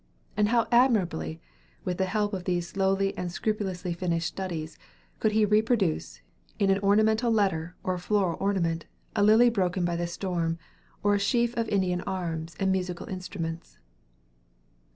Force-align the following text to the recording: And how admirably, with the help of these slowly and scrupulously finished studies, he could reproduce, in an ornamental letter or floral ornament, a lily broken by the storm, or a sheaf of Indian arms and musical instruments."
And 0.35 0.47
how 0.49 0.67
admirably, 0.71 1.39
with 1.85 1.99
the 1.99 2.05
help 2.07 2.33
of 2.33 2.45
these 2.45 2.67
slowly 2.69 3.15
and 3.15 3.31
scrupulously 3.31 3.93
finished 3.93 4.25
studies, 4.27 4.79
he 5.21 5.43
could 5.43 5.51
reproduce, 5.51 6.21
in 6.57 6.71
an 6.71 6.79
ornamental 6.79 7.31
letter 7.31 7.75
or 7.83 7.99
floral 7.99 8.35
ornament, 8.39 8.87
a 9.15 9.21
lily 9.21 9.51
broken 9.51 9.85
by 9.85 9.95
the 9.95 10.07
storm, 10.07 10.57
or 11.03 11.13
a 11.13 11.19
sheaf 11.19 11.55
of 11.55 11.69
Indian 11.69 12.01
arms 12.01 12.55
and 12.59 12.71
musical 12.71 13.07
instruments." 13.09 13.77